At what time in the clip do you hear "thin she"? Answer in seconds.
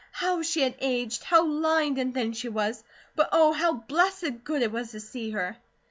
2.11-2.49